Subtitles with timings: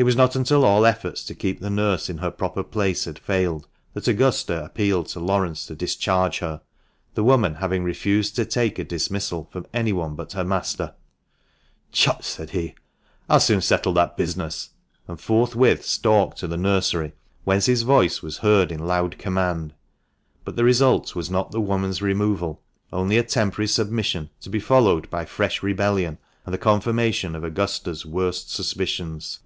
[0.00, 3.18] It was not until all efforts to keep the nurse in her proper place had
[3.18, 6.62] failed, that Augusta appealed to Laurence to discharge her,
[7.14, 10.94] the woman having refused to take a dismissal from anyone but her master.
[11.92, 12.76] "Tchut!" said he,
[13.28, 14.70] "I'll soon settle that business!"
[15.08, 17.12] and forthwith stalked to the nursery,
[17.42, 19.74] whence his voice was heard in loud command;
[20.44, 22.62] but the result was not the woman's removal,
[22.92, 26.16] only a temporary submission, to be followed by fresh rebellion,
[26.46, 29.40] and the confirmation of Augusta's worst suspicions.